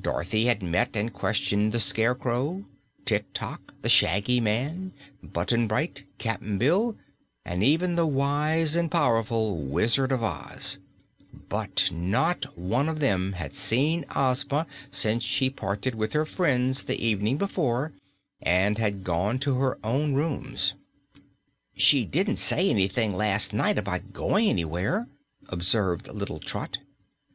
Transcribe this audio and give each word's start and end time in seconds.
Dorothy 0.00 0.46
had 0.46 0.62
met 0.62 0.96
and 0.96 1.12
questioned 1.12 1.72
the 1.72 1.78
Scarecrow, 1.78 2.64
Tik 3.04 3.34
Tok, 3.34 3.74
the 3.82 3.90
Shaggy 3.90 4.40
Man, 4.40 4.94
Button 5.22 5.68
Bright, 5.68 6.04
Cap'n 6.16 6.56
Bill, 6.56 6.96
and 7.44 7.62
even 7.62 7.94
the 7.94 8.06
wise 8.06 8.74
and 8.74 8.90
powerful 8.90 9.58
Wizard 9.62 10.10
of 10.10 10.22
Oz, 10.22 10.78
but 11.50 11.90
not 11.92 12.56
one 12.56 12.88
of 12.88 13.00
them 13.00 13.34
had 13.34 13.52
seen 13.52 14.06
Ozma 14.16 14.66
since 14.90 15.22
she 15.22 15.50
parted 15.50 15.94
with 15.94 16.14
her 16.14 16.24
friends 16.24 16.84
the 16.84 17.04
evening 17.06 17.36
before 17.36 17.92
and 18.40 18.78
had 18.78 19.04
gone 19.04 19.38
to 19.40 19.56
her 19.58 19.78
own 19.84 20.14
rooms. 20.14 20.72
"She 21.76 22.06
didn't 22.06 22.36
say 22.38 22.70
anything 22.70 23.14
las' 23.14 23.52
night 23.52 23.76
about 23.76 24.14
going 24.14 24.48
anywhere," 24.48 25.08
observed 25.50 26.08
little 26.08 26.38
Trot. 26.40 26.78